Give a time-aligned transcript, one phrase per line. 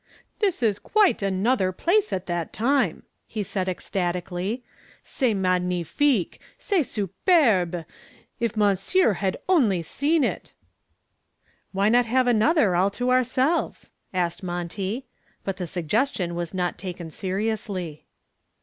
[0.39, 4.63] "This is quite another place at that time," he said ecstatically.
[5.03, 6.39] "C'est magnifique!
[6.57, 7.85] c'est superbe!
[8.39, 10.55] If monsieur had only seen it!"
[11.71, 15.05] "Why not have another all to ourselves?" asked Monty.
[15.43, 18.05] But the suggestion was not taken seriously.